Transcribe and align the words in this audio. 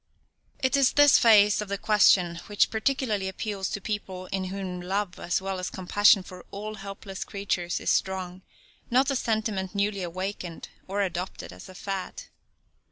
It 0.57 0.75
is 0.75 0.93
this 0.93 1.19
phase 1.19 1.61
of 1.61 1.67
the 1.67 1.77
question 1.77 2.37
which 2.47 2.71
particularly 2.71 3.27
appeals 3.27 3.69
to 3.69 3.79
people 3.79 4.25
in 4.31 4.45
whom 4.45 4.81
love, 4.81 5.19
as 5.19 5.39
well 5.43 5.59
as 5.59 5.69
compassion 5.69 6.23
for 6.23 6.43
all 6.49 6.73
helpless 6.73 7.23
creatures 7.23 7.79
is 7.79 7.91
strong, 7.91 8.41
not 8.89 9.11
a 9.11 9.15
sentiment 9.15 9.75
newly 9.75 10.01
awakened, 10.01 10.69
or 10.87 11.03
adopted 11.03 11.53
as 11.53 11.69
a 11.69 11.75
fad. 11.75 12.23